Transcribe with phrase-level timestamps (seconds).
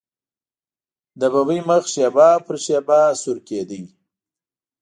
[1.19, 3.81] د ببۍ مخ شېبه په شېبه سورېده.